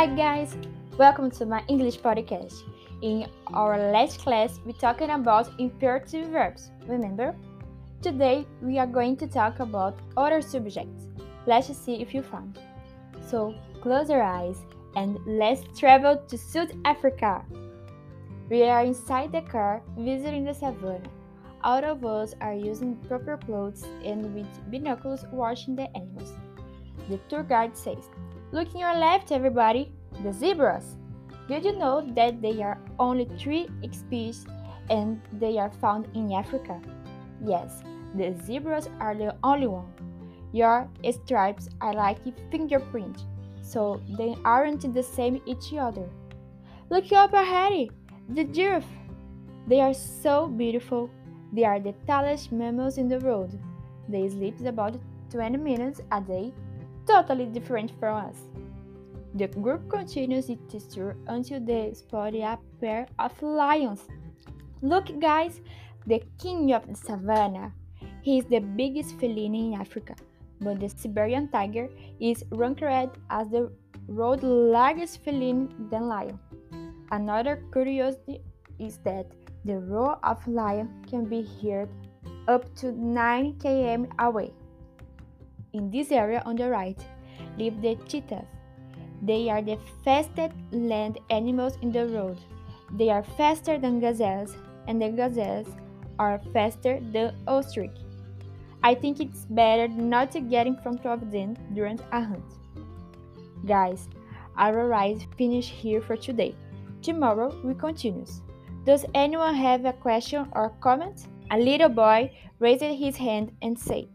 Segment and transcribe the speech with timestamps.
[0.00, 0.56] Hi guys,
[0.96, 2.62] welcome to my English podcast.
[3.02, 6.70] In our last class, we talking about imperative verbs.
[6.86, 7.36] Remember?
[8.00, 11.08] Today we are going to talk about other subjects.
[11.46, 12.58] Let's see if you found.
[13.26, 14.56] So close your eyes
[14.96, 17.44] and let's travel to South Africa.
[18.48, 21.10] We are inside the car visiting the savannah.
[21.62, 26.32] All of us are using proper clothes and with binoculars watching the animals.
[27.10, 28.08] The tour guide says,
[28.52, 29.92] Look in your left, everybody,
[30.24, 30.96] the zebras.
[31.46, 34.44] Did you know that they are only three species
[34.88, 36.80] and they are found in Africa?
[37.44, 37.82] Yes,
[38.16, 39.86] the zebras are the only one.
[40.52, 42.18] Your stripes are like
[42.50, 43.24] fingerprint,
[43.62, 46.08] so they aren't the same each other.
[46.90, 47.90] Look up ahead,
[48.30, 48.84] the giraffe.
[49.68, 51.08] They are so beautiful.
[51.52, 53.56] They are the tallest mammals in the world.
[54.08, 54.96] They sleep about
[55.30, 56.52] 20 minutes a day
[57.10, 58.36] totally different from us.
[59.34, 64.00] The group continues its tour until they spot a pair of lions.
[64.82, 65.60] Look, guys,
[66.06, 67.72] the king of the savannah.
[68.22, 70.14] He is the biggest feline in Africa,
[70.60, 71.88] but the Siberian tiger
[72.20, 73.70] is ranked as the
[74.06, 76.38] world's largest feline than lion.
[77.10, 78.40] Another curiosity
[78.78, 79.26] is that
[79.64, 81.88] the roar of lion can be heard
[82.46, 84.52] up to 9 km away.
[85.72, 86.98] In this area on the right
[87.56, 88.44] live the cheetahs.
[89.22, 92.40] They are the fastest land animals in the world.
[92.92, 94.56] They are faster than gazelles,
[94.88, 95.68] and the gazelles
[96.18, 97.96] are faster than ostrich.
[98.82, 102.52] I think it's better not to get in front of them during a hunt.
[103.66, 104.08] Guys,
[104.56, 106.54] our ride finished here for today.
[107.02, 108.24] Tomorrow we continue.
[108.84, 111.26] Does anyone have a question or comment?
[111.50, 114.08] A little boy raised his hand and said,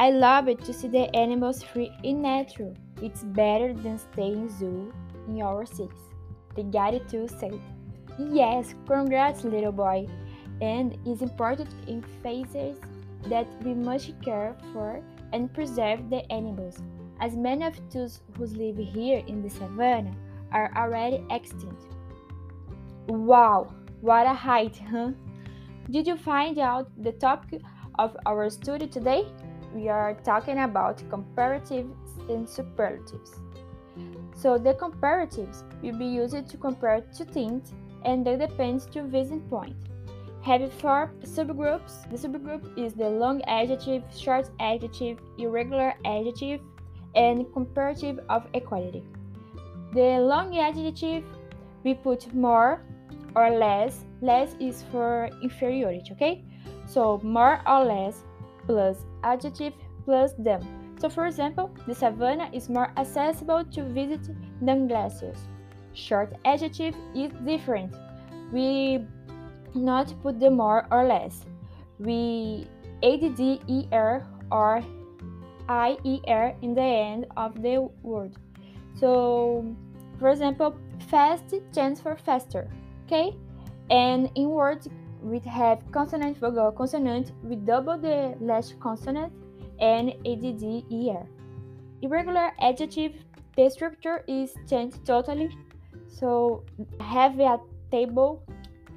[0.00, 2.72] I love it to see the animals free in nature.
[3.02, 4.94] It's better than staying zoo
[5.28, 6.06] in our cities.
[6.56, 7.60] The guide too said,
[8.18, 10.08] Yes, congrats, little boy.
[10.62, 12.78] And it's important in phases
[13.26, 15.02] that we must care for
[15.34, 16.78] and preserve the animals,
[17.20, 20.16] as many of those who live here in the savannah
[20.50, 21.84] are already extinct.
[23.06, 25.10] Wow, what a height, huh?
[25.90, 27.60] Did you find out the topic
[27.98, 29.26] of our study today?
[29.74, 31.94] We are talking about comparatives
[32.28, 33.40] and superlatives.
[34.34, 37.72] So the comparatives will be used to compare two things
[38.04, 39.76] and they depend to visit point.
[40.42, 42.10] Have four subgroups.
[42.10, 46.60] The subgroup is the long adjective, short adjective, irregular adjective,
[47.14, 49.04] and comparative of equality.
[49.92, 51.24] The long adjective
[51.84, 52.80] we put more
[53.36, 54.04] or less.
[54.22, 56.44] Less is for inferiority, okay?
[56.86, 58.22] So more or less
[58.66, 60.62] plus adjective plus them.
[61.00, 64.20] So for example, the savannah is more accessible to visit
[64.60, 65.38] than glaciers.
[65.94, 67.94] Short adjective is different.
[68.52, 69.06] We
[69.74, 71.46] not put the more or less.
[71.98, 72.66] We
[73.02, 73.40] add
[73.92, 74.82] er or
[75.68, 78.34] ier in the end of the word.
[78.94, 79.64] So,
[80.18, 80.76] for example,
[81.08, 82.68] fast stands for faster,
[83.06, 83.36] okay?
[83.90, 84.88] And in words
[85.22, 89.32] we have consonant, vowel, consonant, we double the last consonant
[89.80, 91.26] and add er.
[92.02, 93.12] Irregular adjective,
[93.56, 95.50] the structure is changed totally.
[96.08, 96.64] So
[97.00, 97.60] have a
[97.90, 98.42] table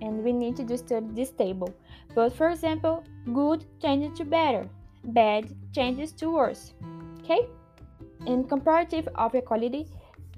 [0.00, 1.74] and we need to study this table.
[2.14, 4.68] But for example, good changes to better,
[5.04, 6.74] bad changes to worse.
[7.20, 7.46] Okay?
[8.26, 9.88] In comparative of equality,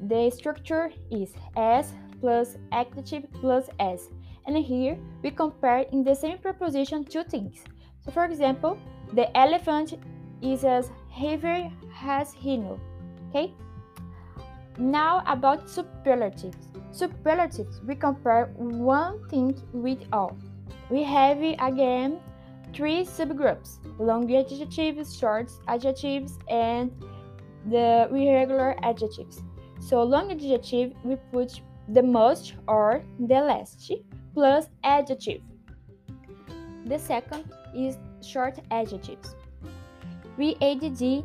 [0.00, 4.08] the structure is S plus adjective plus S
[4.46, 7.64] and here we compare in the same preposition two things.
[8.04, 8.78] So for example,
[9.12, 9.94] the elephant
[10.42, 11.72] is as heavy
[12.02, 12.80] as he knew.
[13.28, 13.54] Okay?
[14.78, 16.56] Now about superlatives.
[16.90, 20.36] Superlatives, we compare one thing with all.
[20.90, 22.20] We have again
[22.74, 26.90] three subgroups long adjectives, short adjectives, and
[27.70, 29.42] the irregular adjectives.
[29.78, 33.92] So long adjective we put the most or the least
[34.34, 35.40] plus adjective.
[36.86, 37.44] The second
[37.74, 39.34] is short adjectives.
[40.36, 41.24] We add the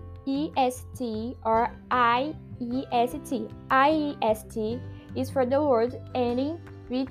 [0.57, 3.49] est or iest.
[3.71, 4.81] iest
[5.15, 6.59] is for the word ending
[6.89, 7.09] with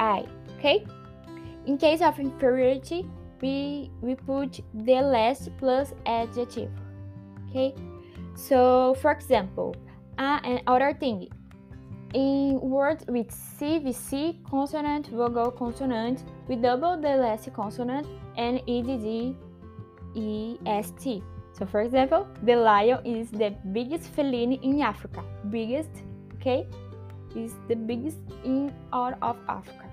[0.00, 0.26] ei.
[0.58, 0.86] Okay?
[1.66, 3.06] In case of inferiority,
[3.40, 6.70] we we put the last plus adjective.
[7.50, 7.74] Okay?
[8.36, 9.74] So, for example,
[10.18, 11.28] uh, and other thing,
[12.14, 13.28] in words with
[13.58, 18.06] CVC consonant, vowel consonant, we double the last consonant
[18.36, 19.36] and EDD
[20.16, 21.22] EST.
[21.52, 25.22] So for example, the lion is the biggest feline in Africa.
[25.50, 25.90] Biggest
[26.36, 26.66] okay?
[27.36, 29.84] Is the biggest in all of Africa.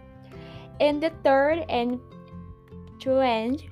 [0.80, 2.00] And the third and
[3.00, 3.64] to end,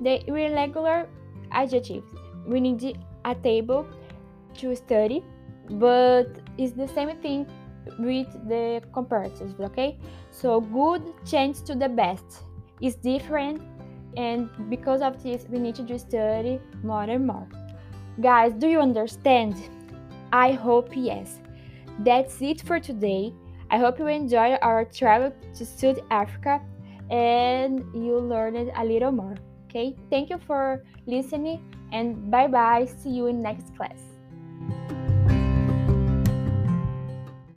[0.00, 1.08] the irregular
[1.52, 2.06] adjectives.
[2.46, 3.86] We need a table
[4.58, 5.22] to study,
[5.70, 6.26] but
[6.58, 7.46] it's the same thing
[7.98, 9.98] with the comparatives, okay?
[10.30, 12.24] So good change to the best
[12.80, 13.62] is different,
[14.16, 17.48] and because of this, we need to study more and more.
[18.20, 19.56] Guys, do you understand?
[20.32, 21.40] I hope yes.
[22.00, 23.32] That's it for today.
[23.70, 26.60] I hope you enjoy our travel to South Africa
[27.10, 29.34] and you learned a little more.
[29.64, 31.62] Okay, thank you for listening
[31.92, 32.84] and bye bye.
[32.84, 34.11] See you in next class.